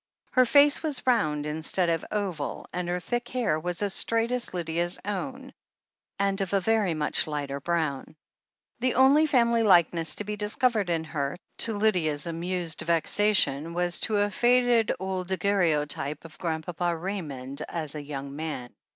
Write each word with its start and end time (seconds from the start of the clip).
Her 0.31 0.45
face 0.45 0.81
was 0.81 1.05
round 1.05 1.45
instead 1.45 1.87
of 1.87 2.03
oval, 2.11 2.65
and 2.73 2.89
her 2.89 2.99
thick 2.99 3.27
hair 3.27 3.59
was 3.59 3.83
as 3.83 3.93
straight 3.93 4.31
as 4.31 4.51
Lydia's 4.51 4.97
own, 5.05 5.53
and 6.17 6.41
of 6.41 6.53
a 6.53 6.59
very 6.59 6.95
much 6.95 7.27
lighter 7.27 7.59
brown. 7.59 8.15
The 8.79 8.95
only 8.95 9.27
family 9.27 9.61
likeness 9.61 10.15
to 10.15 10.23
be 10.23 10.35
discovered 10.37 10.89
in 10.89 11.03
her, 11.03 11.37
to 11.59 11.77
Lydia's 11.77 12.25
amused 12.25 12.81
vexation, 12.81 13.75
was 13.75 13.99
to 13.99 14.17
a 14.17 14.31
faded 14.31 14.91
old 14.99 15.27
daguer 15.27 15.59
reotype 15.85 16.25
of 16.25 16.39
Grandpapa 16.39 16.97
Raymond 16.97 17.61
as 17.69 17.93
a 17.93 18.01
young 18.01 18.35
man. 18.35 18.73